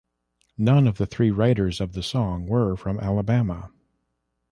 None 0.57 0.87
of 0.87 0.97
the 0.97 1.05
three 1.05 1.29
writers 1.29 1.79
of 1.79 1.93
the 1.93 2.01
song 2.01 2.47
were 2.47 2.75
from 2.75 2.99
Alabama. 2.99 3.69